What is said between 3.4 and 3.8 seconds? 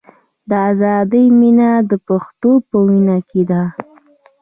ده.